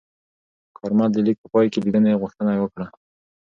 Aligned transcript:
کارمل 0.77 1.09
د 1.13 1.17
لیک 1.25 1.37
په 1.41 1.47
پای 1.53 1.65
کې 1.71 1.79
لیدنې 1.85 2.19
غوښتنه 2.21 2.51
وکړه. 2.57 2.87